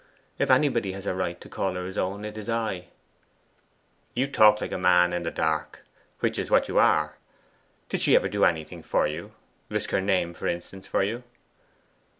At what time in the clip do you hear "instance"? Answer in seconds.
10.47-10.87